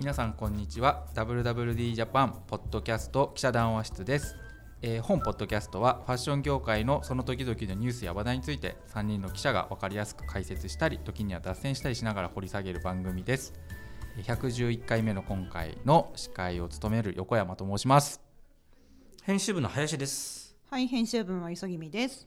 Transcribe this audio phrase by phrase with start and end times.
[0.00, 4.34] 皆さんこんにちは WWD ジャパンポッドキャスト記者談話室です、
[4.80, 13.52] えー本ポッドキャストはファッション業界のその時々のニュースや話題について3人の記者が分かりやすく解説したり時には脱線したりしながら掘り下げる番組です
[14.16, 18.22] えー111回目の今回の司会を務める横山と申します、
[19.24, 20.56] 編集部の林です。
[20.70, 22.26] はい、編集部は急ぎみです。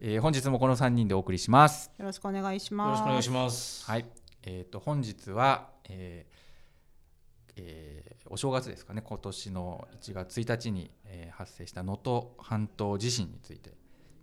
[0.00, 2.90] えー本日もこの3人でお送りしますよろしくお願いしよます。
[2.92, 3.84] ろしくお願いします。
[3.84, 4.06] はい、
[4.44, 6.37] えー、と本日は、えー
[7.58, 13.72] えーお正月ですかね今年の1月1日に、えー発生した能登半島地震について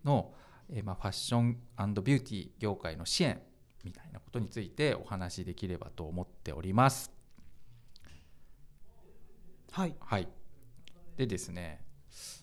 [0.04, 0.34] の、
[0.70, 3.42] えーまあ、ファッションビューティー業界の支援
[3.84, 7.12] みたいなことについてお話しできればと思っております。
[9.72, 9.96] はい。
[10.00, 10.28] はい、
[11.18, 11.82] でですね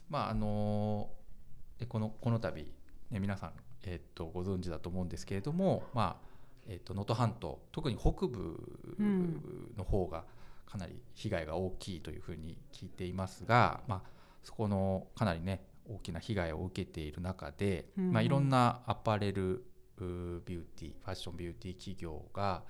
[0.08, 1.10] まああの
[1.78, 2.66] でこのこの度、
[3.10, 3.52] ね、皆さん、
[3.84, 6.28] えー、とご存知だと思うんですけれどもまあ
[6.66, 10.24] えーと能登半島特に北部うんの方が
[10.66, 14.08] かなり被害が大きいというふうに聞いていますが、まあ、
[14.42, 19.64] そこのかなりね大きな被害を受けている中で、うんまあ、いろんなアパレル
[19.98, 22.62] ビューティーファッションビューティー企業が、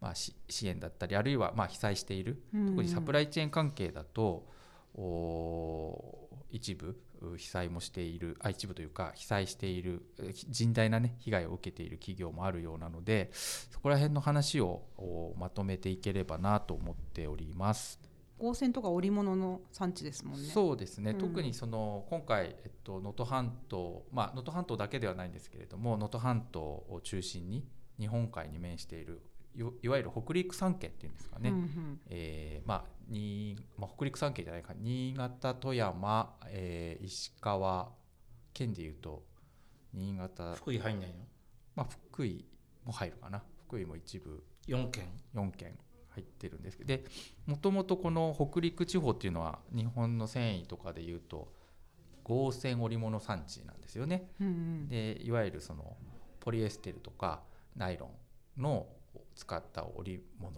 [0.00, 4.46] まあ、し支援だったりあるいはまあ被災している特にサプライチェーン関係だと、
[4.94, 18.00] お一部う被災もしているあ一部というか被災しているえ甚大な、ね、被害を受けている企業もあるようなのでそこら辺の話をおまとめていければなと思っております。
[18.38, 20.48] 合成とか織物の産地ですもんね。
[20.48, 27.66] そうですね、うん特にその今回えっと能登半島まあ能登半島だけではないんですけれども能登半島を中心に
[27.98, 29.20] 日本海に面している
[29.54, 37.90] いいわゆる北陸三県っていうんですかね、うんうんえーまあにまあ、北陸三県じゃないか新潟富山、えー石川
[38.54, 39.22] 県でいうと
[39.92, 41.14] 新潟、福井入んないの？
[41.74, 42.44] まあ、福井
[42.84, 45.04] も入るかな福井も一部 ?4 件。
[45.34, 45.76] 4県
[46.10, 47.04] 入ってるんですけどで
[47.46, 51.52] もともとこの北陸地方っていうのは日本の繊維とかでいうと
[52.24, 54.28] 合成織物産地なんですよね。
[54.40, 55.96] うんうんでいわゆるその
[56.40, 57.42] ポリエステルとか
[57.76, 58.10] ナイロ
[58.58, 58.86] ンの
[59.34, 60.52] 使った織物、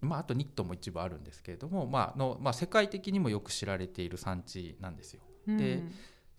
[0.00, 5.22] まあ、あとニットも一部あるんですけれども、まあのまあ、世界的にもよく知られている産地なんですよ。
[5.48, 5.82] うんで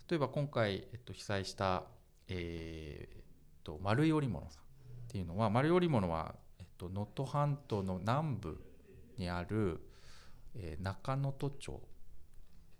[0.07, 1.83] 例えば今回、えっと、被災した、
[2.27, 3.23] えーっ
[3.63, 4.65] と丸い織物さんっ
[5.07, 8.63] ていうのは丸い織物はえっと能登半島の南部
[9.17, 9.81] にある、
[10.53, 11.81] えー中能登町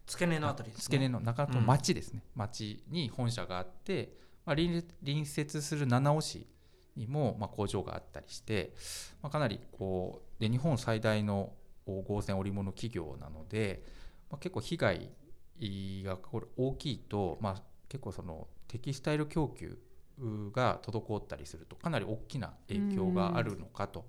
[0.06, 0.84] 付け根のあたりです、ね。
[0.84, 6.48] 付け根の中の町ですね、町に本社があって、まあ、隣隣接する七尾市
[6.96, 8.74] にも、ま、工場があったりして、
[9.22, 11.54] ま、かなりこうで日本最大の
[11.86, 13.84] 合成織物企業なので、
[14.30, 15.10] ま、結構被害
[16.04, 16.18] が
[16.58, 19.78] 大きいと、ま、結構そのテキスタイル供給
[20.54, 24.06] が滞ったりするとかなり大きな影響があるのかと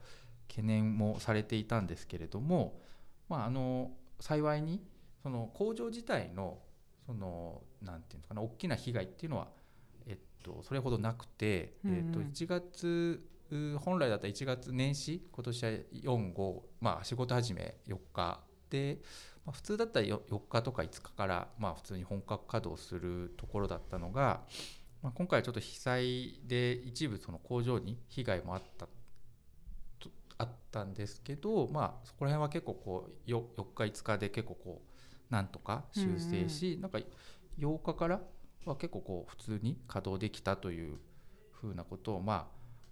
[0.49, 2.81] 懸念もされていたんですけれども、
[3.29, 4.81] まあ、あの幸いに
[5.23, 6.59] その工場自体の
[7.05, 9.49] そのなんていうんですかね大きな被害っていうのは、
[10.43, 11.97] と、それほどなくて、うんうん。
[11.97, 18.41] えっと、1月う本来だったら1月年始今年は45、まあ、仕事始め4日。
[18.71, 18.99] で、
[19.45, 24.43] まあ、普通だったら 4, 4日とか5日から、まあ、普通に本格稼働するところだったのが、
[25.03, 28.91] まあ、今回はちょっと被災で一部その工場に被害もあったと
[30.39, 36.99] あったんですけど、まあ、そこら辺は結構こうよ4日5日で結構こうなんとか修正し、なんか
[37.59, 38.21] 8日から
[38.71, 40.99] は結構こう普通に稼働できたという
[41.53, 42.47] ふうなことをまあ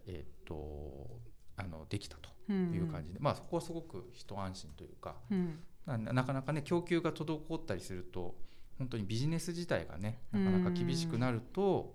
[0.07, 1.21] えっ、と
[1.57, 5.59] あのできたという感じで、まあそこはすごく一安心というかうん。
[5.87, 8.35] ななかなかね供給が滞ったりすると
[8.79, 11.95] 本当にビジネス自体がねなかなか厳しくなると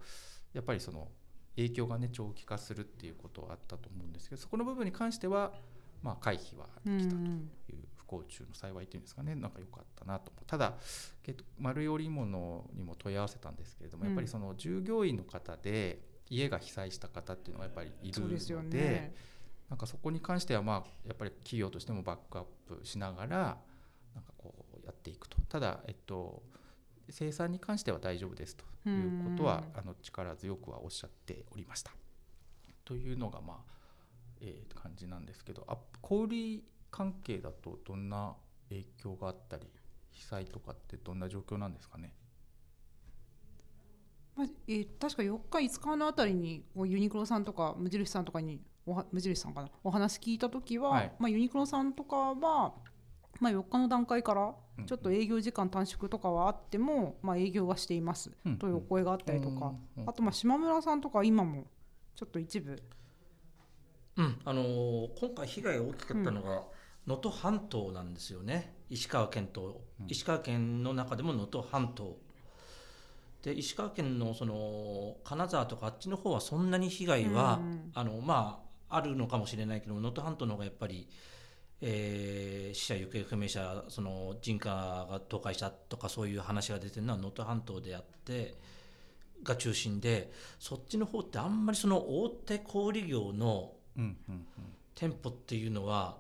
[0.54, 1.08] やっぱりその
[1.56, 5.54] 影響がね長期化するっていうことはあったと思うんですけどそこの部分に関しては
[6.04, 10.74] まあ回避はできたという不幸中の幸いというんですかねなんか良かったなとただ
[11.60, 18.30] 丸い織物にも問い合わせたんですけれども、うんやっぱりその従業員の方で家が被災した方っていうのはやっぱりいるの
[18.70, 19.16] ででね。
[19.70, 23.38] なんかそこに関してはまあやっぱり企業としてもバックアップしながら
[24.16, 26.42] なんかこうやっていくとただえっと
[27.12, 31.92] 生産に関しては大丈夫ですということはあの力強くはおっしゃっておりました。
[32.84, 33.58] というのがまあ、
[34.42, 38.36] えー感じなんですけどあ小売関係だとどんな
[38.70, 39.68] 影響があったり
[40.12, 42.14] 被災とかってどんな状況なんですかね？
[44.36, 49.70] まあえー確か4日5日のあたりにこうユニクロさんとか無印さんとかにおは無印さんかな？
[49.84, 51.12] お話聞いた時は、はい。
[51.20, 52.74] まあ、ユニクロさんとかは、
[53.40, 54.86] まあ、4日の段階からうん。
[54.86, 58.58] ちょっと営業時間短縮とかはあっても、まあ、営業はしていますうん。
[58.58, 60.04] というお声があったりとか、うん。
[60.04, 60.10] うん。
[60.10, 61.66] あとまあ島村さんとか今も
[62.16, 62.82] ちょっと一部。
[64.18, 66.64] うん、あのー今回被害が大きかったのが、
[67.10, 68.76] 能登半島なんですよね。
[68.90, 70.08] 石川県とうん。
[70.08, 72.18] 石川県の中でも能登半島。
[73.42, 81.08] で石川県のその金沢とかあっちの方はそんなに被害は、うんあのまああるのかもしれないけど能登半島の方がやっぱり、
[81.82, 88.56] えー死者行方不明者その人家が倒壊したとかそういう話が出てるのは能登半島であって
[89.42, 94.46] が中心でそっちの方ってあんまりその大手小売業のうんうん。
[94.96, 96.18] 店舗っていうのは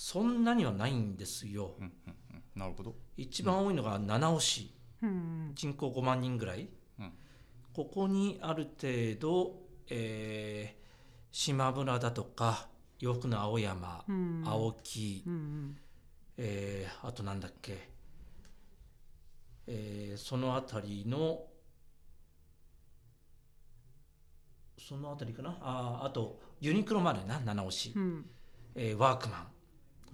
[0.00, 1.74] そんなにはないんですよ。
[1.80, 2.42] うんうんうん。
[2.54, 2.94] なるほど。
[3.16, 4.72] 一番多いのが七尾市。
[5.02, 5.50] うん。
[5.56, 6.68] 人口5万人ぐらい、
[7.00, 7.12] うん。
[7.72, 9.58] ここにある程度、
[9.88, 10.78] えー
[11.30, 12.68] 島村だとか
[13.00, 14.42] 洋服の青山、うん。
[14.46, 15.76] 青木、うん
[16.36, 17.90] えーあとなんだっけ、
[19.66, 21.44] えーその辺りの
[24.78, 25.58] その辺りかな？
[25.60, 28.30] あーあとユニクロまでな七尾市、うん。
[28.76, 29.46] えーワークマン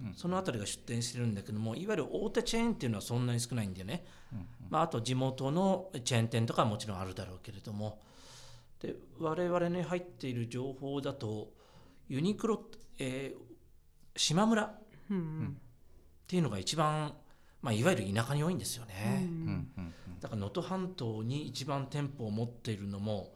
[0.03, 0.13] うん。
[0.13, 7.99] その辺りが出店してるんだけどもいわゆる大手チェーンっていうのはそんなに少ないんだよね、うんまあ、あと地元のチェーン店とかはもちろんあるだろうけれども。
[8.81, 11.49] で我々に入っている情報だと
[12.09, 12.61] ユニクロ、
[12.99, 13.45] えー
[14.17, 14.73] 島村っ
[16.27, 17.13] ていうのが一番、
[17.61, 19.45] まあ、いわゆる田舎に多いんですようね、うん。
[19.47, 19.93] んうん。
[20.21, 23.33] だから能登半島に一番店舗を持っているのも、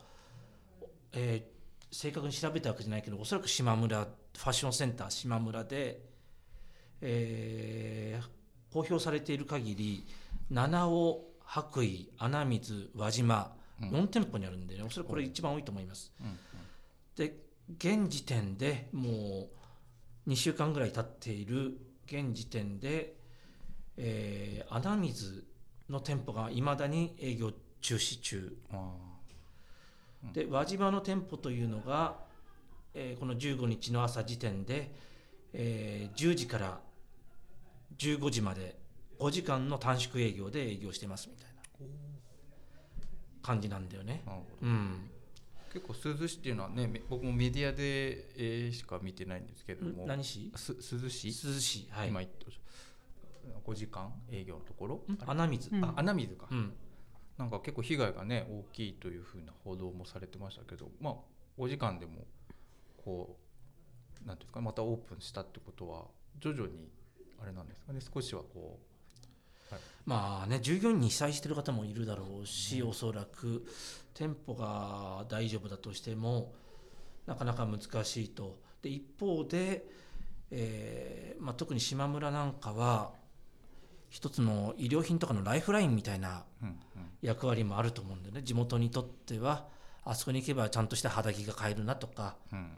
[1.13, 1.59] えー
[1.91, 5.99] 正確に調べたわけじゃないけどおそらく島村ファッションセンター島村で、
[7.01, 8.29] えー
[8.71, 10.05] 公表されている限り
[10.51, 13.89] 七尾白衣穴水輪島うん。
[13.89, 16.11] 4店舗にあるんで、ね、おそらくこれ一番多いと思います。
[16.21, 16.37] うん
[17.15, 17.35] で
[17.77, 19.47] 現時点でも
[20.25, 23.15] う2週間ぐらい経っている現時点で、
[23.97, 25.45] えー穴水
[25.89, 28.55] の店舗がいまだに営業中止中。
[28.71, 28.91] あ
[30.25, 30.33] うん。
[30.33, 32.17] で輪島の店舗というのが、
[32.93, 34.91] えーこの15日の朝時点で、
[35.53, 36.79] えー10時から
[37.99, 38.77] 15時まで
[39.19, 41.59] 5時間の短縮営業で営業してますみたいな
[43.41, 44.23] 感じなんだよね。
[44.61, 45.09] うん、
[45.73, 50.05] 結構珠洲市っていうのはねめ僕もメディアで、えーしか見てないんですけれども。
[50.07, 50.51] 何市？
[50.55, 52.09] す珠洲市、珠洲市はい。
[52.09, 52.45] 今言って
[53.65, 55.17] 5時間営業のところ、ん。
[55.25, 56.73] 穴水、うんあ穴水か、うん。
[57.37, 61.13] なんか結構被害がね大きいというふうな報道もされてましたけどまあ
[61.57, 62.25] 5時間でも
[63.03, 63.37] こ
[64.23, 66.03] うなんていうんですかまたオープンしたってことは
[66.39, 66.89] 徐々に
[67.41, 67.93] あれなんですか？
[67.93, 68.79] ね少しはこ
[70.05, 73.65] まあね従業員に被災してる方もいるだろうし、おそらく
[74.13, 76.53] 店舗が大丈夫だとしても
[77.27, 78.57] なかなか難しいと。
[78.81, 79.85] で一方で、
[80.51, 83.11] えーまあ、特に島村なんかは
[84.09, 86.77] 一つの医療品とかのライフラインみたいなう、うんうん。
[87.21, 88.41] 役割もあると思うんでね。
[88.41, 89.67] 地元にとっては
[90.03, 92.71] あそこに行けばちゃんとした肌着が買えるなとか、うん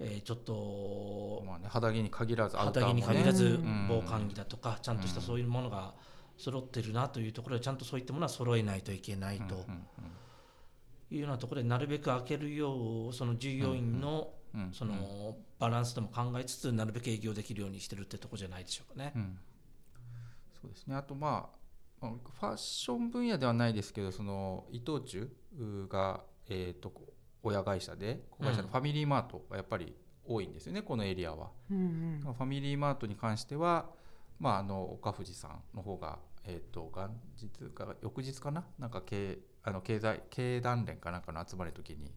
[0.00, 3.86] えーちょっとまあね、肌着に限らずアウターも、肌着ね、に限らずうん。
[3.88, 5.94] 防寒着だとかちゃんとしたそういうものが
[6.36, 9.64] 揃ってるなというところでちゃんとそういったものは揃えないといけないと。
[11.10, 14.32] いうようなところでなるべく開けるようその従業員の
[14.72, 19.12] そのバランスとも考えつつなるべく営業できるようにしてるってとこじゃないでしょうかね。
[19.14, 19.38] うん。
[20.60, 20.96] そうですね。
[20.96, 25.30] あとまあまあファッション分野ではないですけどその伊藤忠
[25.88, 26.92] が、えー、と
[27.44, 29.94] 親会社で子会社のファミリーマートがやっぱり
[30.26, 31.50] 多いんですよね、このエリアは。
[31.70, 33.90] うんファミリーマートに関しては、
[34.40, 38.64] まあ、あの岡藤さんの方が、えー、と元日か翌日かな？
[38.78, 42.12] なんか経あの経済経団連かなんかの集まりの時に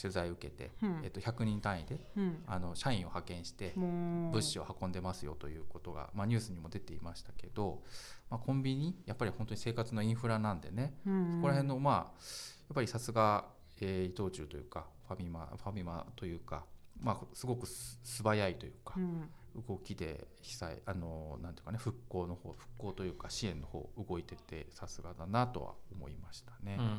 [0.00, 1.00] 取材を受けて、うん。
[1.02, 2.44] えー、と100人単位でうん。
[2.46, 7.82] あの社員を派遣して物資を運んでますよということが、まあ、ニュースにも出ていましたけど、
[8.28, 11.36] まあ、コンビニやっぱり本当に生活のインフラなんでね、うん。
[11.36, 13.46] そこら辺のまあやっぱりさすが、
[13.80, 16.64] えー伊藤忠というかファミマファミマというか、
[17.00, 19.28] まあ、すごくす素早いというかう、ん。
[19.68, 26.76] 動きで被災あのなんていうかね復興の方復興というか支援の方動いててさすがだなとは思いましたね。
[26.78, 26.82] う。
[26.82, 26.98] ん、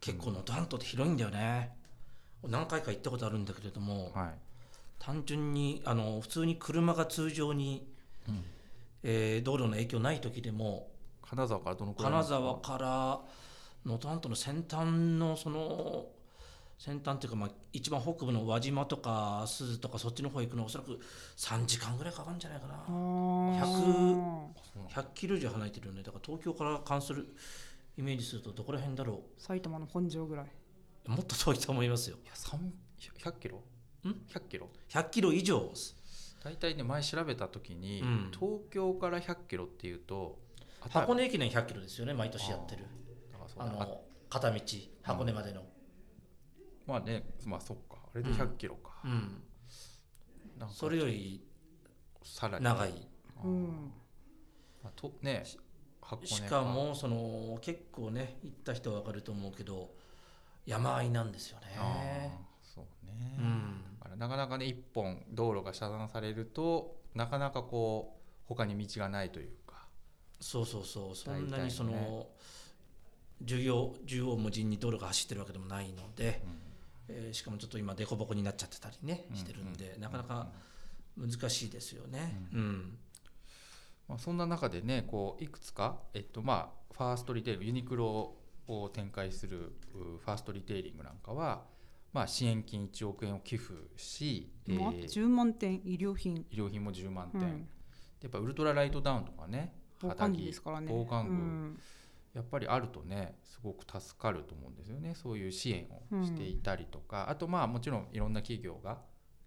[0.00, 1.74] 結構能登半島って広いんだよね。
[2.46, 4.38] 何回か行ったことあるんだけれどもはい。
[5.00, 7.86] 単純にあの普通に車が通常に、
[8.28, 8.44] うん。
[9.02, 10.90] えー道路の影響ない時でも
[11.22, 12.36] 金沢からどのくらい金ですか？
[12.38, 13.20] 沢から
[13.84, 14.86] 能登半島の先端
[15.18, 16.06] のその
[16.78, 20.98] 先端っていうか、まあ、一番北部の輪島とか鈴とかそっちの方行くのおそらく
[21.36, 22.74] 3時間ぐらいかかるんじゃないかな。
[22.86, 24.48] あー。
[24.88, 26.02] 100キロ以上離れてるよね。
[26.02, 27.34] だから東京から関する
[27.98, 30.46] イメージするとどこら辺だろ埼玉の本庄ぐらい。
[31.06, 32.16] うもっと遠いと思いますよ。
[32.24, 33.58] いや三100キロ？
[33.58, 35.70] ん ?100 キロ？100キロ以上
[36.42, 38.30] 大体ね前調べた時に、うん。
[38.32, 40.38] 東京から100キロっていうと
[40.88, 42.86] 箱根駅伝100キロですよね毎年やってる
[43.60, 44.60] ああの片道
[45.02, 45.62] 箱根までの。
[46.86, 47.98] まあねまあそっか。
[48.14, 49.42] あれで100キロか、うん。
[50.58, 50.74] なんか。
[50.74, 51.44] それより
[52.24, 52.64] さらに。
[52.64, 53.08] 長い。
[54.82, 55.44] まあとね
[56.00, 59.90] 箱根しかもその結構ね行った人は分かると思うけど
[60.66, 61.66] 山あいなんですよね。
[62.62, 64.18] そうね、うん。
[64.18, 69.86] なかなかね一本道路が遮断されるとなかなかこう他に道がないというか。
[70.40, 71.14] そうそうそう。
[71.14, 72.26] そんなにその
[73.46, 76.42] 縦横縦横無尽に道路が走ってるわけでもないので、
[77.08, 79.36] えーしかもちょっと今凸凹になっちゃってたりねうん。
[79.36, 80.02] してるんで、うん。
[80.02, 80.48] なかなか
[81.16, 82.40] 難しいですよね。
[82.52, 82.98] うん。
[84.08, 88.34] まあ、そんな中でねこういくつか、えっとまあ、ファーストリテイリングユニクロ
[88.66, 91.62] を展開するうファーストリテイリングなんかは、
[92.12, 97.68] まあ、支援金1億円を寄付し、えまあー10万点医療品、医療品も10万点、うん、
[98.22, 100.88] やっぱウルトラライトダウンとかね防寒着ですからね。
[100.90, 101.80] 防寒具、うん
[102.34, 105.14] やっぱりあるとねすごく助かると思うんですよね。
[105.14, 108.98] そういう支援をしていたりとか、あとまあもちろんいろんな企業が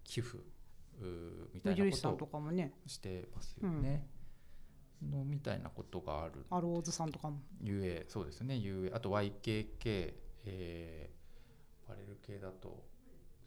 [0.04, 0.40] 寄付
[1.54, 2.18] みたいなことを
[2.88, 4.08] してますよね。
[5.12, 6.46] のみたいなことがある。
[6.50, 7.42] アローズさんとかも。
[7.62, 8.56] ゆえそうですね。
[8.56, 10.14] ゆえあと YKK、
[10.46, 12.84] えー、パレル系だと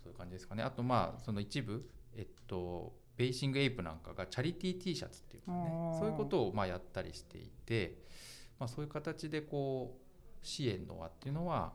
[0.02, 0.62] そういう感じですかね。
[0.62, 5.96] あとまあその一部えっとベーシングエイプなんかがチャリティー T シャツっていうかね。
[5.98, 8.02] そういうことをまあやったりしていて、
[8.58, 11.72] まあ、そういう形でこう支援の輪っていうのは、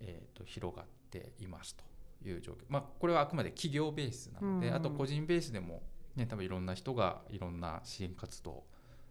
[0.00, 1.84] えー、と広がっていますと
[2.28, 5.82] いう状況、まあ、これはあくまで企業ベースなので、うんあと個人ベースでも、
[6.16, 8.66] ね、多分いろんな人がいろんな支援活動を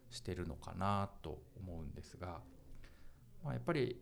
[0.09, 2.39] してるのかなと思うんですが、
[3.43, 4.01] まあ、やっぱり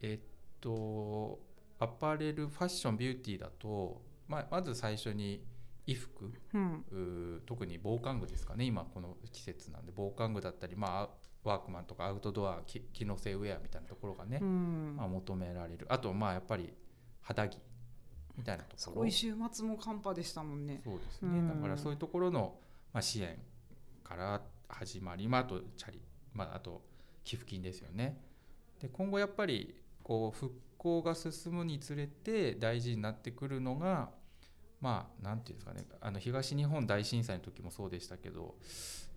[0.00, 0.26] えっ
[0.60, 1.40] と
[1.78, 5.44] アパレルファッションビューティーだと、まあ、まず最初に
[5.86, 7.42] 衣服うん。
[7.44, 8.64] 特に防寒具ですかね。
[8.64, 14.94] 今この季節なんで防寒具だったり、まあ、ワークマンとかアウトドアき機能性ウェアみたいなところがね、うん。
[14.96, 15.86] まあ、求められる。
[15.88, 16.72] あとまあやっぱり
[17.20, 17.58] 肌着
[18.36, 18.78] みたいなところ。
[18.78, 20.80] すごい週末も寒波でしたもんね。
[20.84, 21.48] そうですね、うん。
[21.48, 22.54] だからそういうところの、
[22.92, 23.38] まあ、支援
[24.04, 26.00] から始まり、まあ、あとチャリ、
[26.32, 26.82] まあ、あと
[27.24, 28.20] 寄付金ですよね。
[28.80, 34.10] で今後やっぱりこう復興が進むにつれて大事になってくるのが
[34.80, 35.84] まあなんていうんですかね。
[36.00, 38.56] あの東日本大震災の時もそうでしたけど、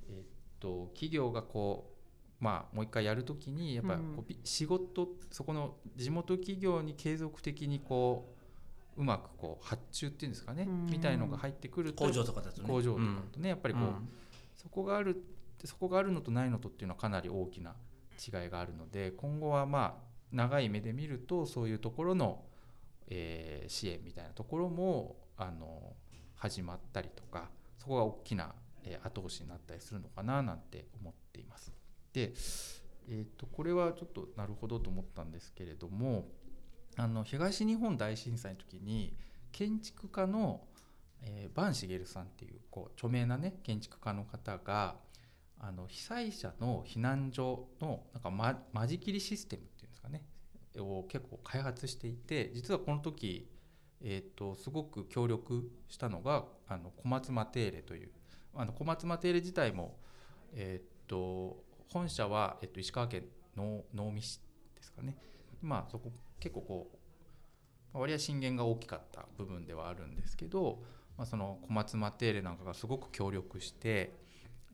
[0.09, 0.23] えっ
[0.59, 1.94] と企業がこう
[2.39, 8.29] まあもう一回やる時にやっぱりこう仕事そこの地元企業に継続的にこ
[8.97, 10.85] ううまくこう発注っていうんですかね、うん。
[10.87, 12.67] みたいのが入ってくると工場とかだとね。
[12.67, 14.09] 工場とかとね、やっぱりこう、うん。
[14.55, 15.21] そこがある
[15.63, 17.75] そこがあるのとないのとっていうのはかなり大きな
[18.17, 22.43] 違いがあるので今後はまあ長い目で見るとそういうところの、
[23.07, 25.93] えー支援みたいなところもあの
[26.35, 31.74] 始まったりとかそこが大きな、えー後押しになったりするのかななんて思っています。
[32.15, 32.33] で、
[33.07, 36.27] えー、とこれはちょっとなるほどと思ったんですけれども
[36.97, 39.15] あの東日本大震災の時に
[39.51, 40.61] 建築家の
[41.25, 44.95] えー、茂さんっていうこう著名なね建築家の方が
[45.59, 50.23] あの被災者の避難所のなんか、ま、間仕切りシステムっていうんですかね
[50.77, 53.49] を結構開発していて実はこの時、
[54.01, 58.09] えー、とすごく協力したのがあの小松マテーレという
[58.53, 59.97] あの小松マテーレ自体も、
[60.53, 63.23] えー、と本社は、えー、と石川県
[63.55, 64.39] 能能美市
[64.75, 65.17] ですかね。
[65.61, 66.91] まあそこ結構こ
[67.93, 70.83] う割合震源が大きかった部分ではあるんですけど、
[71.17, 74.13] まあ、その小松マテーレなんかがすごく協力して、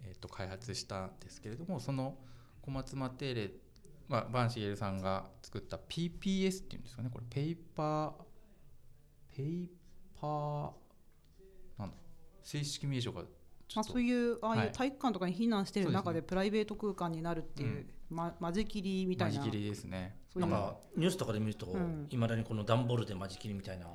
[0.03, 2.15] えー、と開発したんですけれどもその
[2.63, 3.51] 小松マテーレ、
[4.07, 7.09] まあ、バンシゲルさんが作った PPS っていうんですかね。
[7.13, 8.11] これペーパー
[9.35, 9.67] ペー
[10.19, 10.71] パー
[11.79, 11.95] なんだ
[12.43, 13.23] 正式名称が
[13.75, 14.67] まあ、そういうああいはい。
[14.67, 19.39] う体育館とかに避難してる中ででプライベート空間になるっていう、ま間仕切りみたいな。
[19.39, 20.17] 間仕切りですね。
[20.35, 22.07] なんかニュースとかで見るとうん。
[22.09, 23.87] いま、だにこの段ボールで間仕切りみたいな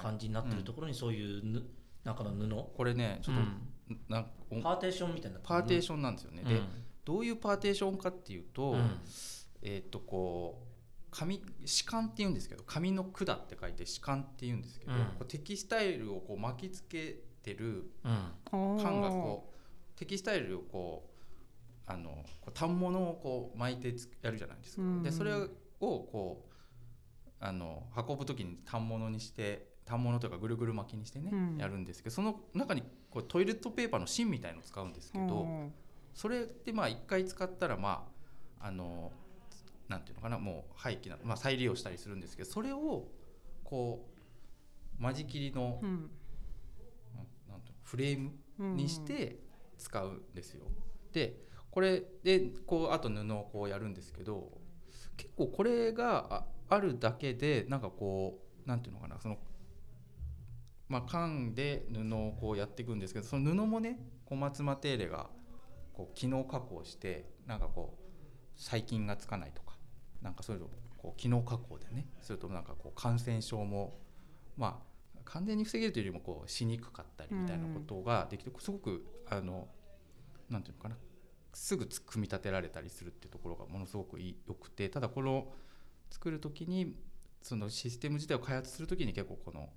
[0.00, 1.62] 感じになってるところにそういうぬ
[2.04, 3.98] 中の布、これねちょっうん。
[4.08, 6.60] と、なおパーテーションみたいなパーテーョションなんですよね、ンで
[7.04, 9.00] どういうパーテーションかっていうと、うん。
[9.62, 10.74] えーっとこう
[11.10, 11.48] 紙紙
[11.86, 18.80] 管っていうんですけど紙の管って書いて紙管っていうんですけど、うんこうテキスタイルをこう巻きつけてるうん。
[18.82, 22.10] 缶がこうテキスタイルをこうあの
[22.40, 24.82] こう反物をこう巻いてつやるじゃないですか。
[24.82, 25.48] うんでそれを
[25.80, 26.54] こう
[27.40, 31.56] あの運ぶ時に反物にして反物というかぐるぐる巻きにしてね、うん。
[31.58, 35.72] やるんですけどその中にこうトイレットペーパーの芯みたいのを使うんですけど、うん。
[36.14, 38.08] それってまあ一回使ったらま
[38.60, 39.12] ああの
[39.88, 43.08] なんていうのかなもう廃棄な、まあ、再利用したりするんですけどそれを
[43.62, 44.08] こ
[44.98, 46.10] う間仕切りの、うん
[47.14, 49.38] なんなんていうのフレームうんにして
[49.78, 50.64] 使うんですよ。
[51.12, 51.36] で
[51.70, 54.50] これでこうあと布をこうやるんですけど
[55.16, 59.38] 結構これがああるだけでなんかこうなんていうのかなその
[60.88, 65.28] まあ、缶で布をこうやっていくんですけどその布もね小松マテーレが
[65.92, 69.76] こう機能加工してなんかこう細菌がつかないとか
[70.22, 73.98] なんかそういうのをこう機能加工でねするとなんかこう感染症も
[74.56, 74.93] まあ
[75.24, 79.68] 完全に防げるというよりもこうしにくかったりみたいなことができてすごくあの
[80.48, 80.96] なんていうのかな
[81.52, 85.52] すぐ組み立てられたりするっていうところがものすごくよくてただこの
[86.10, 86.96] 作る時に
[87.42, 89.68] そのシステム自体を開発する時に結構この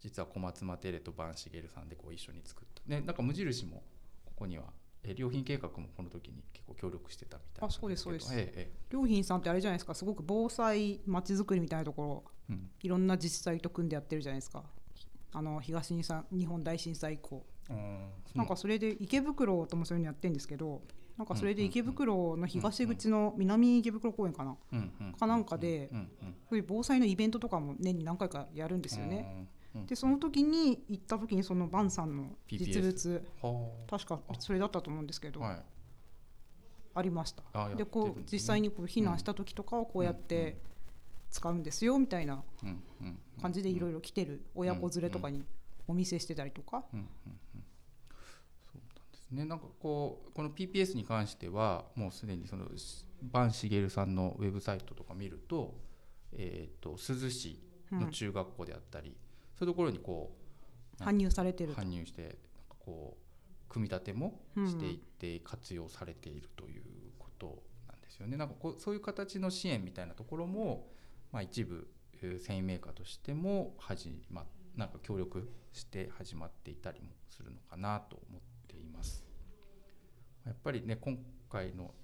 [0.00, 2.82] 実は小松マテーレとバンシゲルさんでこう一緒に作った。
[2.88, 3.82] でなんか無印も
[4.24, 4.64] ここには
[5.02, 8.32] え良品計画もこの時に結構協力してたみたいなあそうですそうです。
[8.34, 9.94] えええ良品さんってあれじゃないですか。
[9.94, 12.70] すごく防災まちづくりみたいなところえうん。
[12.80, 14.64] いろんな自治体と組んでやってるじゃないですか
[15.32, 17.44] あの東日本大震災以降。
[17.68, 18.08] うん。
[18.34, 20.82] なんかそれで池袋ともそういうのやってるんですけど
[21.18, 24.56] なんかそれで池袋の東口の南池袋公園かな？
[25.18, 25.90] かなんかで
[26.48, 29.46] そういう防災のイベントとかも年に何回かやるんですよね。
[29.86, 33.22] でその時に行った時にそのバンさんの実物。
[33.42, 37.74] は確かそれだったと思うんですけど、ありました。
[37.76, 40.56] でこう実際にこう避難した時とかはこうやって
[41.30, 43.18] 使うんですよみたいなうんうんうん。
[43.40, 45.44] 感じでいろいろ来てる親子連れとかに
[45.86, 46.84] お見せしてたりとか。
[46.92, 47.10] うんうんうん。
[48.72, 49.44] そうなんですね。
[49.44, 52.66] なんかこうこの PPS に関してはもうすでにその
[53.22, 55.74] バンシゲルさんのウェブサイトとか見ると、
[56.32, 57.60] えっ、と珠洲市
[57.92, 59.16] の中学校であったり、
[59.58, 60.36] そういうところにこ
[61.00, 61.80] う搬入されてると。
[61.80, 62.38] 搬入してなんか
[62.78, 66.82] こう組み立てもしていって活用されているという
[67.18, 68.36] ことなんですよね。
[68.36, 70.88] なんかこうそういう形の支援みたいなところも、
[71.32, 71.88] まあ、一部
[72.22, 74.44] えー繊維メーカーとしても始ま
[74.76, 79.24] なんか協力して始まっていたりもするのかなと思っています。
[80.46, 81.18] やっぱりね今
[81.48, 81.94] 回の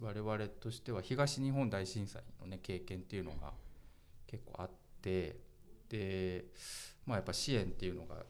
[0.00, 3.52] 我々としては東日本大震災のね経験っていうのが
[4.26, 4.70] 結構あっ
[5.02, 5.36] て
[5.88, 6.44] で
[7.04, 8.24] まあやっぱ支援っていうのが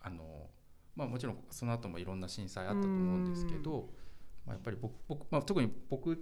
[0.00, 0.50] あの
[0.96, 3.88] まあもちろんその後もいろんな震災あったと思うんですけど、
[4.44, 6.18] まあ、やっぱり僕僕、まあ、特に僕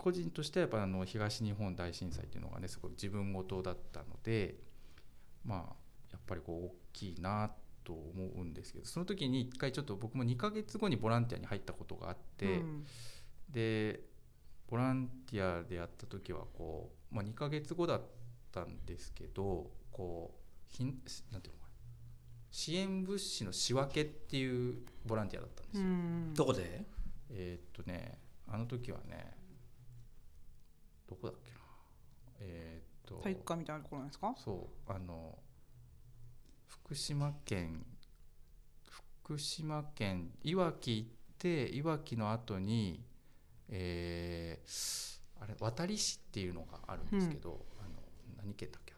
[0.00, 4.56] 個人としてはやっぱあの東日本大震災っていうのがねすごい自分事だったので
[5.44, 5.58] まあ
[6.10, 7.50] やっぱりこう大きいな
[7.84, 8.02] と思
[8.36, 12.84] うんですけどその時に一回ちょっと僕も2ヶ月後にボランティアに入ったことがあって、うん。
[13.50, 14.00] で
[14.68, 18.02] ボランティアでやった時はこう、まあ、2ヶ月後だっ
[18.52, 20.94] たんですけどこうひん
[21.32, 21.72] なんていうのかな
[22.52, 25.82] 支援物資の仕分けっていうボランティアだったんですよ。
[25.82, 26.34] うん。
[26.34, 26.84] どこで？
[27.30, 29.39] えーっとねあの時はね
[31.10, 31.58] どこだっけな。
[32.40, 33.22] えーっと。
[33.22, 34.34] 体育館みたいなところなんですか？
[34.38, 34.92] そう。
[34.92, 35.36] あの
[36.66, 37.84] 福島県
[39.22, 43.04] 福島県いわき行っていわきの後に
[43.68, 47.90] えーあれ渡市っていうのがあるんですけど、あの
[48.36, 48.92] 何県だっけ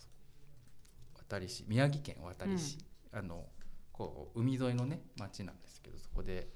[1.14, 1.64] 渡市。
[1.68, 2.78] 宮城県渡市、
[3.12, 3.46] あの
[3.92, 6.48] こう海沿いのね町なんですけどそこで、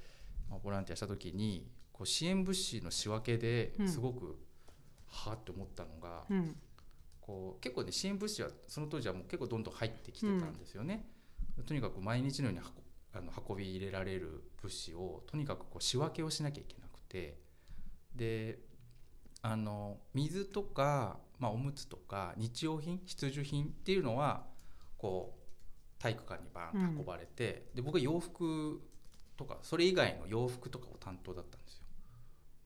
[0.51, 3.89] まあ、ボランティアした時にこう支援物資の仕分けでうん。
[3.89, 4.37] すごく、
[5.17, 6.57] はあって思ったのが、うん
[7.27, 11.09] こう結構ね支援物資はその当時はもう結構どんどん入ってきてたんですよね。
[11.67, 12.67] とにかく毎日のように運
[13.13, 17.39] あの運び入れられる物資をとにかくこう仕分けをしなきゃいけなくて
[18.15, 18.61] で
[19.43, 24.45] あの水とか、まあ、おむつとか日用品必需品っていうのは
[24.99, 28.81] こう体育館にバーンと運ばれて、で僕は洋服
[29.37, 31.85] とかそれ以外の洋服とかを担当だったんですよ。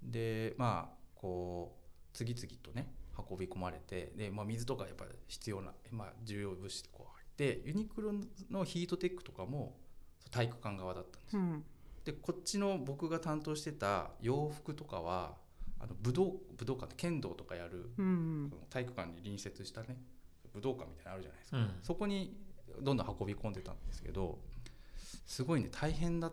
[0.02, 1.79] でまあこう
[2.12, 2.92] 次々とね
[3.30, 8.12] 運び込まれてで、まあ、水とかやっぱり必要な、まあ、重要物資でこう入ってユニクロ
[8.50, 9.76] のヒートテックとかも
[10.30, 11.42] 体育館側だったんですよ。
[11.42, 11.64] うん。
[12.04, 15.36] でこっちの僕が担当してた洋服とかは
[15.78, 19.98] あの武道武道館剣道とかやるうん体育館に隣接したね
[20.54, 21.70] 武道館みたいなのあるじゃないですか、うん。
[21.82, 22.36] そこに
[22.80, 24.38] どんどん運び込んでたんですけど
[25.26, 26.32] すごいね大変だっ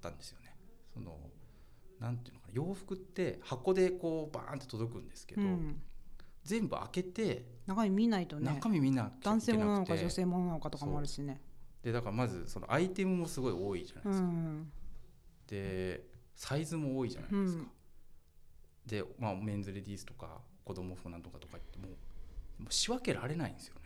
[0.00, 0.54] たんですよね。
[0.94, 1.18] その
[2.00, 2.41] なんていうの？
[2.52, 5.82] 洋服って箱でこうバーンって届くんですけど、うん。
[6.44, 8.52] 全部開けて中身見ないとね。
[8.54, 11.40] 中身みんな男性ものなのか女性ものなのかとかもあるしね。
[11.82, 14.72] でだからまずそのアイテムもすごい多いじゃないでうすか、ん。
[15.46, 17.70] でサイズも多いじゃないですか、うん。
[18.86, 21.88] で、まあ、メンズレディースとか子供服なんとかとか言っても
[22.58, 23.80] もう仕分けられないんですよね。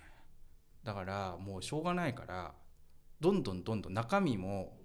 [0.83, 2.55] だからもうしょうがないから
[3.21, 4.79] どんどんどんどん中身も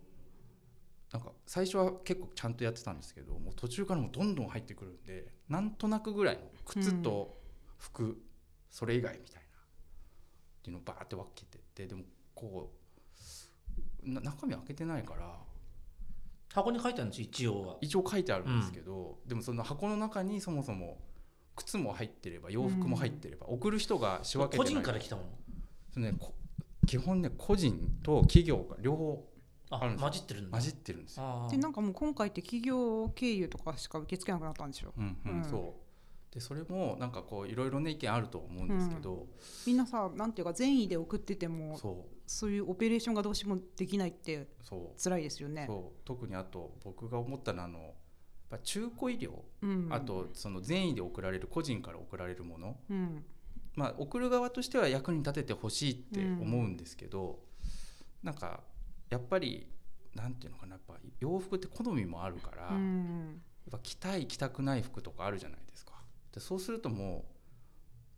[1.12, 7.38] なんか最初は結構ちゃんとやってたんですけどもう途中からもうどんどん入ってくるんでなんとなくぐらいの靴と
[7.78, 8.22] 服、
[8.70, 9.44] それ以外みたいなっ
[10.64, 12.72] ていうのをバーって分けてってでもこ
[14.06, 15.38] うな中身開けてないから
[16.54, 17.78] 箱に書いてあるんです一応は。
[17.82, 20.98] 一応書いてあるんですけど、でもその箱の中にそもそも
[21.56, 24.68] 靴も入ってれば洋服も入ってれば、送る人が仕分けてない。
[24.68, 25.28] 個人から来たもの。
[25.94, 26.34] そのね、こ
[26.86, 29.31] 基本ね個人と企業が両方
[29.72, 30.52] あ混じってるんだ。
[30.52, 31.48] 混じってるんですよ。
[31.50, 35.44] でなんかもう今回って企業経由とかしか受け付けなくなったんですようんうんうん。
[35.46, 36.34] そう。
[36.34, 39.28] でそれもなんかこういろいろね意見あると思うんですけど、
[39.66, 45.02] みんなさなんていうか善意で送っててもそそういうオペレーションがどうしてもできないってうそう。
[45.02, 45.66] 辛いですよね。
[45.68, 46.00] そう。
[46.06, 47.92] 特にあと僕が思ったのはあのやっ
[48.50, 49.32] ぱ中古医療、
[49.62, 49.88] うん。
[49.90, 53.26] あとその善意で送られる個人から送られるもの、うん。
[53.76, 57.40] まあ、送る側としては役に立ててほしいって思うんですけど、
[58.22, 58.62] なんか
[59.12, 59.68] やっぱり
[60.16, 65.94] なんていうのかなやっぱ洋服って好みもあるから、うやっんぱ着たい着たくない服とかあるじゃないですか。
[66.34, 67.26] でそうするとも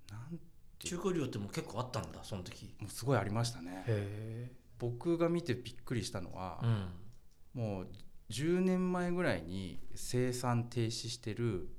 [0.09, 0.39] うなん
[0.79, 2.73] 中古量ってもう結構あったんだその時。
[2.79, 3.83] もうすごいありましたね。
[3.87, 6.67] へ僕が見てびっくりしたのはえ、
[7.57, 7.61] うん。
[7.61, 7.87] もう
[8.29, 11.69] 10年前ぐらいに生産停止してる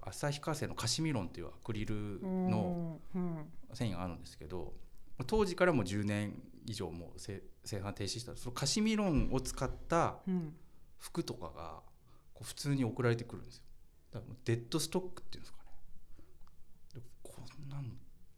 [0.00, 3.44] 旭化成のカシミロンっていうアクリルのうん
[3.74, 4.74] 繊維があるんですけど
[5.26, 10.54] 当時からもう10年以上もう生生産停止したそのカシミロンを使ったうん。
[10.98, 11.82] 服とかが
[12.32, 13.64] こう普通に送られてくるんですよ。
[14.12, 15.64] だからもうデッドストックっていうんですかね。
[16.94, 17.88] でこんなの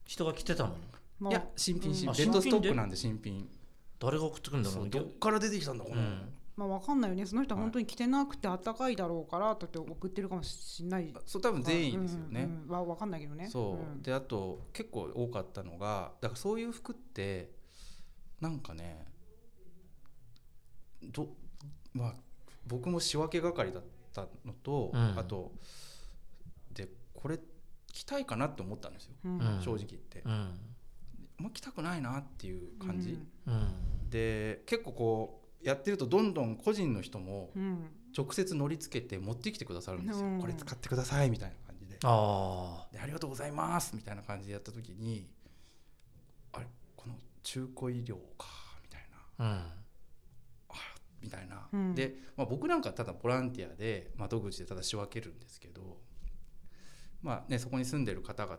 [0.07, 0.77] 人が着てたもの。
[1.21, 3.47] まあいや新品新あ品デッドストックなんで新品。
[3.99, 6.33] 誰が送ってくるんだろそううどっから出てきたんだこの、うん。
[6.57, 7.27] まあわかんないよね。
[7.27, 11.15] その人ははい本当に着てなくてあったかいだろうからだって送ってるかもしれない。
[11.27, 13.49] そう多分善意ですよね、うんうんうんわわかんないけどね。
[13.49, 14.03] そう、ん。
[14.03, 17.51] であと結構多かったのがだからそういう服って
[18.41, 19.05] なんかね
[21.13, 21.29] ど
[21.93, 22.15] まあ
[22.67, 25.19] 僕も仕分け係だったのと、うん。
[25.19, 25.53] あと
[26.73, 27.39] でこれ
[27.93, 29.39] 着たいかなって思ったんですよ、うん。
[29.39, 29.63] うん。
[29.63, 30.33] 正直言って、うん。
[30.33, 30.35] あ
[31.43, 34.11] んま着たくないなっていう感じ、うん。
[34.11, 37.87] で結構こうやってるとどんどん個人の人もうん。
[38.17, 40.41] 直接乗りつけて持ってきてくださるんですよ、うん。
[40.41, 41.99] これ使ってくださいみたいな感じで。
[42.05, 45.27] あでありがとうございますみたいな感じでやった時に
[46.53, 46.67] あれ？
[46.95, 48.47] この中古医療か
[48.85, 49.01] みたい
[49.39, 49.47] な。
[49.47, 49.84] あうん
[51.25, 51.95] みたいな、うん。
[51.95, 55.99] で、まあ、僕なんかはただボランティアで窓口でただ仕分けるんですけど
[57.23, 58.59] まあねそこに住んでる方々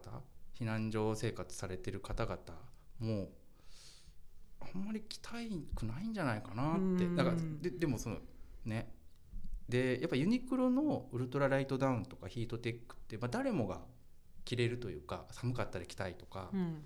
[0.60, 2.38] 避難所生活されてる方々
[3.00, 3.30] も
[4.60, 5.34] あんまり来た
[5.76, 6.82] くないんじゃないかなって。
[6.82, 7.16] うん。
[7.16, 8.18] だからででもその
[8.66, 8.92] ね。
[9.70, 13.82] でやっぱユニクロのウルトラライトダウンとかヒートテックって、まあ、誰もが
[14.44, 16.84] 着れるというか寒かったら着たいとか、うん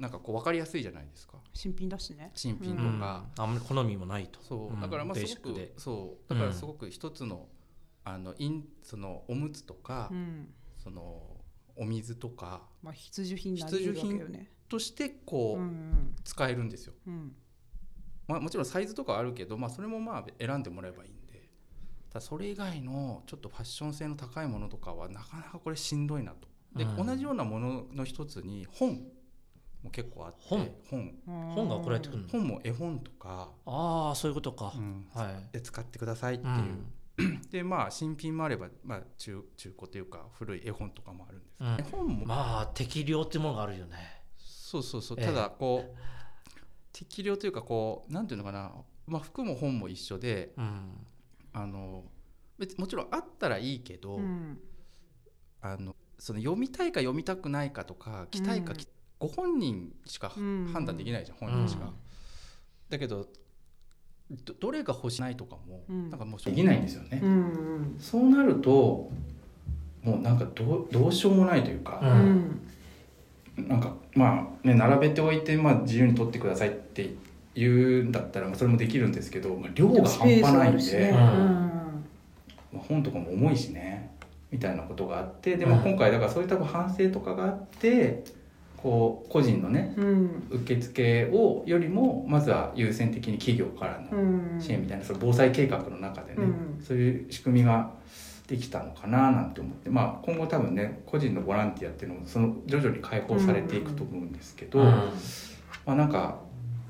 [0.00, 1.36] なんかこう分かりやすいじゃないですか。
[1.52, 2.32] 新品だしね。
[2.34, 2.98] 新品とうん。
[2.98, 4.40] か、あんまり好みもないと。
[4.42, 4.74] そう。
[4.74, 4.80] うん。
[4.80, 6.34] だからまあすごくそう。
[6.34, 7.48] だからすごく一つの,、
[8.02, 10.54] あのインそのおむつとか、うん。
[10.78, 11.22] その
[11.76, 14.50] お水とかまあ必需品になり得るわけよね。
[14.70, 16.16] としてこううん。
[16.24, 17.36] 使えるんですよ、うん。
[18.26, 21.46] まあ、もちろんサイズとかはあるけど、まあ、それもまあ選んでもらえばいいんで。
[22.08, 26.48] ただそれ以外のちょっとファッション性の高いものとかはなかなかこれしんどいなと。
[26.74, 27.06] で、うん。
[27.06, 29.02] 同じようなものの一つに本
[29.82, 30.70] も結構あって本？
[30.90, 31.14] 本。
[31.54, 32.28] 本が送られてくるの？
[32.28, 34.72] 本も絵本とか、ああそういうことか。
[34.76, 35.06] うん。
[35.14, 35.52] はい。
[35.52, 36.54] で使ってくださいっていう。
[37.18, 37.42] う、ん。
[37.50, 41.80] でまあ新品もあれば、まあ、中中古というか古い絵本とかもあるんですけど、うん。
[41.80, 43.96] 絵本も、まあ適量ってものがあるよね。
[44.38, 45.18] そうそうそう。
[45.20, 45.26] ええ。
[45.26, 45.98] ただこう、
[46.92, 48.72] 適量というかこうなんていうのかな、
[49.06, 51.06] まあ、服も本も一緒でうん。
[51.52, 52.04] あの
[52.58, 54.58] 別もちろんあったらいいけど、うん。
[55.62, 58.86] あのその読みたいか読みたくないかとか着たいか、うんき
[59.20, 61.84] ご本人しかうん判断できないじゃん、本人しか。
[61.84, 61.92] うん。
[62.88, 63.26] だけど
[64.44, 66.10] どどれが欲しいないとかも、うん。
[66.10, 67.20] なんかもうできないんですよね。
[67.22, 69.10] うんそうなると
[70.02, 73.62] もうなんかどうどうしようもないというか、ううん。
[73.64, 77.14] んなんかまあね並べておいて、まあ、自由に取ってくださいって
[77.54, 81.10] 言うんだったらまあそれもできるんですけど、まあ、量が半端ないんで、ね。
[81.10, 81.16] うん。
[81.16, 84.12] まあ、本とかも重いしね
[84.50, 85.82] みたいなことがあってでもうん。
[85.82, 88.24] 今回だからそういう多分反省とかがあって
[88.82, 90.06] こう個人のねうん。
[90.06, 94.22] うん受付をよりもまずは優先的に企業からうの
[94.56, 94.60] ん。
[94.60, 96.84] 支援みたいなその防災計画の中でね、うん。
[96.84, 97.90] そういう仕組みが
[98.48, 104.86] できたのかななんて思って、まあ、今後多分ね個人のボランティアっていうのもその徐々に解放されていくと思うんですけど、うん。
[104.86, 105.12] ま
[105.86, 106.40] あ、なんか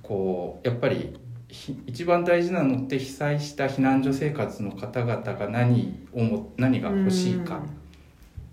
[0.03, 7.61] こうやっぱりひ一番大事なのって被災した避難所生活の方々が何をも何が欲しいか、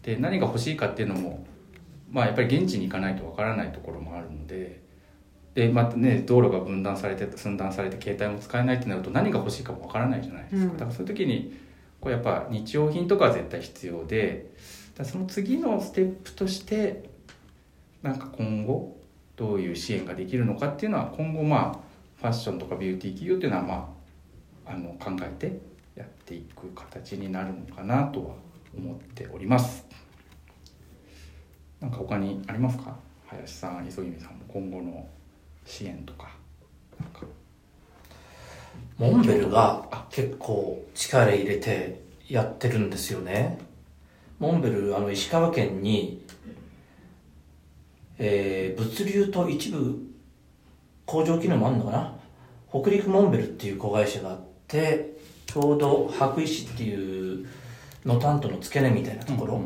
[0.04, 1.47] で何が欲しいかっていうのも、
[2.10, 4.82] まあ、やっぱり現地に行かないとわからないところもあるので
[5.54, 11.58] でまたね道路が分断されて寸断されて携帯も使えないってなると何が欲しいかもわからないじゃないですか、うんだからそういう時に
[12.00, 14.54] こうやっぱ日用品とかは絶対必要で
[15.04, 17.10] その次のステップとして
[18.04, 18.98] なんか今後
[19.36, 21.80] どういう支援ができるのかっていうのは今後まあ
[22.18, 23.94] ファッションとかビューティー企業っていうのはま
[24.66, 25.60] ああの考えて
[25.96, 28.36] やっていく形になるのかなとは
[28.76, 29.87] 思っております。
[31.82, 32.96] なんか他にありますか？
[33.28, 35.08] 林さん磯君さんも今後の
[35.66, 36.36] 支援とか。
[38.98, 43.60] モンベルが結構力入れてやってるんですよね。
[44.40, 46.26] モンベルあの石川県に、
[48.18, 50.00] えー物流と一部
[51.06, 52.16] 工場機能もあるのかな？
[52.72, 57.48] 北陸モンベルっていう子会社があってちょうど羽咋市っていう
[58.04, 59.62] 能登半島の付け根みたいなところ、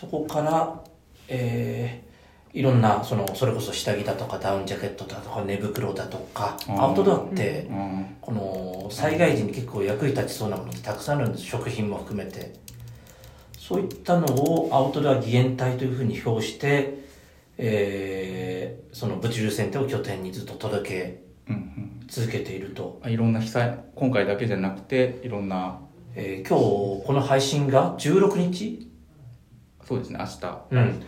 [0.00, 0.80] そこから、
[1.28, 2.10] えー
[2.52, 8.16] いろんなそのそれこそ下着だとかダウンジャケットだとか寝袋だとかアウトドアってうん。
[8.20, 11.44] この災害時に結構役に立ちそうなものたくさんあるんです。
[11.44, 12.52] 食品も含めて。
[13.56, 16.98] そういったのをアウトドア義援隊というふうに表して、
[17.56, 22.00] えーその物流センターを拠点にずっと届けうんうん。
[22.08, 25.78] 続けていると、あいろんな被災今回だけじゃなくていろんな。
[26.16, 28.89] えー今日この配信が16日、
[29.90, 30.78] そうですね明日、うん。
[30.78, 30.98] はい。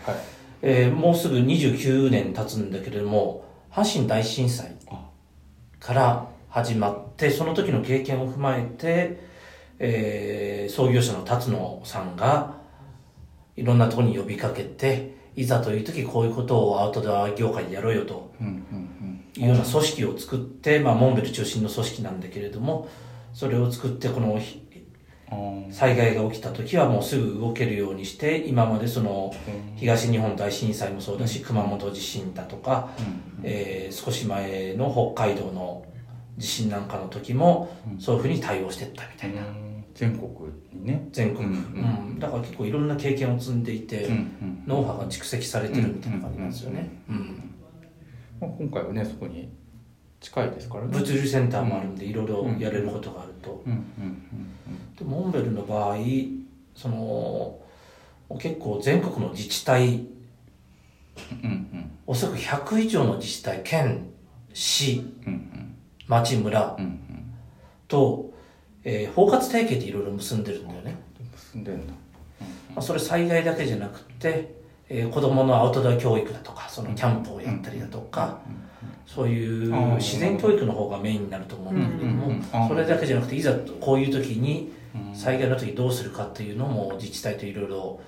[0.62, 4.76] えーもうすぐ29年経つんだけれども阪神大震災
[5.78, 9.20] から始まってその時の経験を踏まえて、
[9.78, 12.54] えー創業者の辰野さんが
[13.56, 18.32] いろんなところに呼びかけていざという時こういうことをアウトドア業界でやろうよと
[19.36, 22.88] いうような組織を作って、まあ、モンベル中心の組織なんだけれども
[23.32, 24.40] それを作ってこの
[25.70, 33.40] 災害が起きた時はもうすぐ動けるようにして今までそのー東日本大震災もそうだし熊本地震だとか、うん。
[33.44, 35.84] えー少し前の北海道の
[36.38, 38.00] 地震なんかの時もうん。
[38.00, 39.42] そういうふうに対応していったみたいな。
[39.42, 39.84] うん。
[39.94, 40.28] 全国
[40.72, 41.08] にね。
[41.12, 41.54] 全国、うん。
[41.54, 41.56] う
[42.14, 42.18] ん。
[42.18, 44.14] だから結構いろんな経験を積んでいて、うん。
[44.14, 44.62] うん。
[44.66, 47.56] ノウハウが蓄積されてるみたいな感じなんですよね、うん。
[48.40, 49.50] まあ、今回はねそこに
[50.22, 50.90] 近いですからね。
[50.98, 53.62] 物流センターもあるんでいろいろやれることがあると、
[54.98, 55.96] でモンベルの場合
[56.74, 57.58] その
[58.38, 60.06] 結構全国の自治体うん
[61.44, 61.50] うん。
[61.50, 64.10] うんおそらく100以上の自治体県
[64.52, 65.74] 市うんうん。
[66.08, 67.34] 町村うんうん。
[67.88, 68.32] と、
[68.84, 70.96] えー包括提携っていろいろ結んでるんだよね、
[71.52, 71.92] 住んでんだ。
[72.74, 74.61] まあ、それ災害だけじゃなくて、
[74.94, 78.40] えー子どものアウトドア教育だとかそのキャンプをやったりだとか、
[79.06, 85.16] そういう自然教育の方がメインになると思うんだけれども、それだけじゃなくていざこういう時にうん。
[85.16, 88.00] 災害の時どうするかっていうのも自治体といろいろ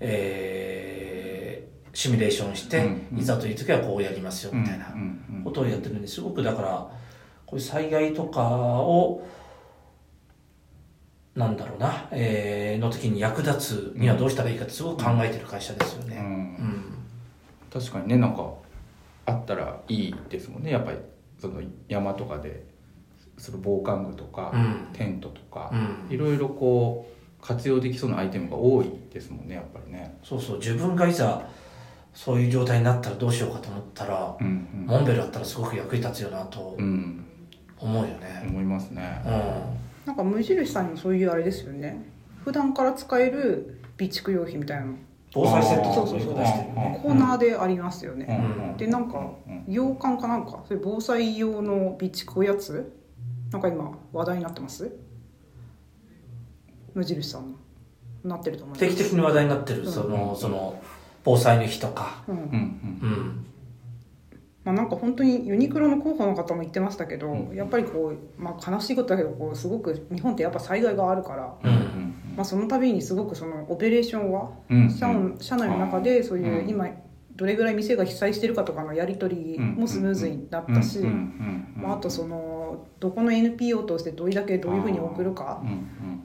[0.00, 4.94] えーシミュレーションして、いざという時はこうやりますよみたいな
[5.44, 6.68] ことをやってるんですごくだから
[7.44, 9.22] こういう災害とかを
[11.34, 16.16] なんだろうな、えーの時に役立つにはどうしたらいいかってすごく考えてる会社ですよね。
[16.16, 16.24] うん。
[16.24, 16.84] うん。
[17.72, 18.52] 確かにねなんか
[19.24, 20.70] あったらいいですもんね。
[20.70, 20.98] やっぱり
[21.38, 22.64] その山とかで
[23.38, 24.88] その防寒具とか、うん。
[24.92, 26.14] テントとかう、ん。
[26.14, 27.08] いろいろこ
[27.40, 30.18] う活用できそうなアイテムが多いですもんねやっぱりね。
[30.22, 30.58] そうそう。
[30.58, 31.42] 自分がいざ
[32.12, 37.24] そういう状態になったらどうしようかと思ったら、うんモンベルあったらすごく役に立つよなとうん、うん、
[37.78, 38.44] 思うよね。
[38.46, 39.22] 思いますね。
[39.24, 42.04] うんなんか無印さんにもそういうあれですよね。
[42.44, 44.94] 普段から使える備蓄用品みたいなの。
[45.34, 46.34] 防災セットそうそうそう。
[46.34, 48.26] コーナーでありますよね、
[48.70, 48.76] うん。
[48.76, 49.64] でなんかうん。
[49.68, 52.92] 洋館かなんかそれ防災用の備蓄おやつ？
[53.50, 54.90] なんか今話題になってます？
[56.94, 57.58] 無印さんの。
[58.24, 58.88] なってると思います。
[58.88, 59.92] 定期的に話題になってる、うん。
[59.92, 60.82] そのその
[61.24, 62.22] 防災の日とか。
[62.28, 62.36] うん。
[62.36, 62.50] うんうん。
[62.50, 62.56] う
[63.06, 63.46] ん
[64.64, 67.56] まあ、なんか本当にユニクロの広報の方も言ってましたけど、うん。
[67.56, 75.08] やっぱりこう、まあ、悲しいことだけどこうすごく日本ってやっぱ災害があるから、うんまあ、その度にすごくそのオペレーションはうん社
[75.40, 76.68] 社内の中でそういううん。
[76.68, 76.88] 今
[77.34, 81.00] どれぐらい店が被災してるかとかのやり取りもスムーズになったし、
[81.74, 85.62] まあ、あとそのどこの NPO としてどれだけどういうふうに送るか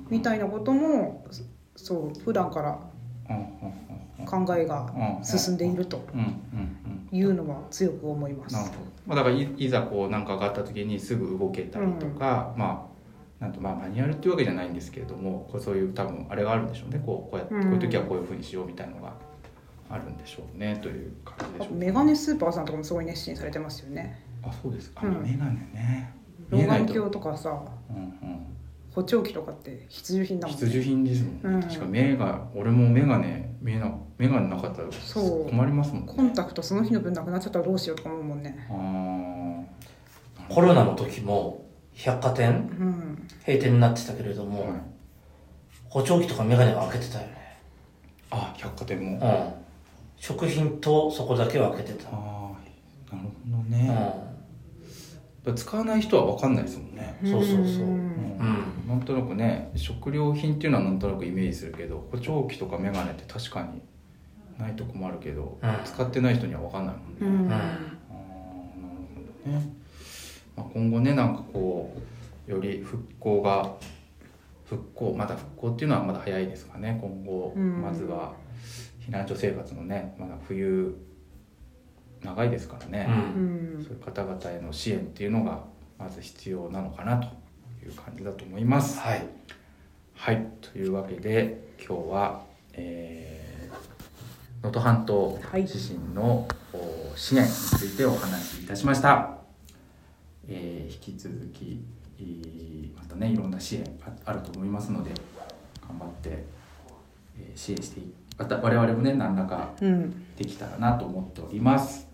[0.09, 1.25] みたいなことも
[1.75, 2.79] そう普段から
[3.29, 3.33] う
[4.23, 5.25] ん考えがうん。
[5.25, 6.05] 進んでいると
[7.11, 8.55] いうのは強く思います。
[8.55, 12.89] なるほど、まあ、だからいいざこう何かがあった時にすぐ動けたりとか、ま
[13.39, 17.01] あなんとまあマニュアルっていうわけじゃないんですけれどもこうそういう多分あれがあるんでしょうね。
[17.05, 17.61] こうこうやってうん。
[17.63, 19.13] こういう時はこういうふうにしようみたいのが
[19.89, 20.77] あるんでしょうね。
[20.81, 24.21] という感じでしょうメガネスーパーさんとかもすごい熱心されてますよね。
[24.43, 25.21] あそうですか、うん。
[25.21, 26.13] メガネね。
[26.49, 27.61] 老眼鏡とかさ。
[27.89, 28.56] うんうん
[28.97, 30.65] 補聴器とかって必需品だもんね。
[30.65, 31.61] 必需品ですもんね、うん。
[31.61, 35.49] 確か目が俺もメガネ見えなメガネなかったらそう。
[35.51, 36.13] 困りますもんね。
[36.15, 38.57] コンタクトその日の分なくなっちゃったらどうしようとか思うもんね。
[38.71, 43.27] あコロナの時も百貨店うん。
[43.45, 44.81] 閉店になってたけれどー、も、はい、
[45.89, 47.59] 補聴器とか眼鏡は開けてたよね、
[48.31, 49.23] あ百貨店も、うん。
[49.23, 49.53] あ、
[50.15, 54.26] 食品とそこだけは開けてた、あーなるほどうね、ん、
[55.53, 57.85] 使わない人は分かんないですもんね、そうそうそう。
[57.85, 58.37] うん。
[58.87, 63.81] なんとなくね食料品っていうのはなんとなくイメージするけど補聴器とかメガネって確かに
[64.57, 65.69] ないと困るけど、うん。
[65.83, 67.51] 使ってない人には分かんないもんね、うん。
[67.51, 67.79] あーなる
[69.45, 69.69] ほどね。
[70.55, 71.95] まあ、今後ねなんかこ
[72.47, 73.75] うより復興が
[74.65, 76.97] 復興まだ復興っていうのはまだ早いですかね。
[77.01, 77.81] 今後うん。
[77.81, 78.33] まずは
[79.07, 80.95] 避難所生活のねまだ冬
[82.23, 83.43] 長いですからね、うう
[83.79, 85.63] んそういう方々への支援っていうのが
[85.97, 87.27] まず必要なのかなと
[87.85, 88.99] いう感じだと思います。
[88.99, 89.25] はい
[90.15, 92.41] はい、というわけで今日は
[92.73, 93.77] えー
[94.63, 99.37] 能登、半島はい地震の、お支援についてお話しいたしました。
[100.47, 101.85] えー引き続き
[102.19, 105.11] えーまたねいろんな支援ああると思いますので
[105.87, 106.45] 頑張って、
[107.39, 112.06] えー支援していまた我々もね何らかうんできたらなと思っております。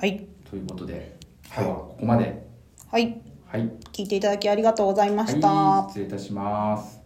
[0.00, 2.46] はいということで今日はここまで。
[2.88, 5.48] はいはい、聞いていただきありがとうございました。
[5.48, 6.97] はい、失礼いたします。